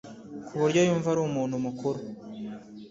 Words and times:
kuburyo 0.47 0.79
yumva 0.87 1.07
ari 1.13 1.21
umuntu 1.23 1.55
mukuru 1.65 1.99